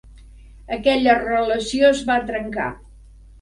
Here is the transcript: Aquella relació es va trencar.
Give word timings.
Aquella 0.77 1.15
relació 1.19 1.91
es 1.97 2.01
va 2.09 2.17
trencar. 2.31 2.73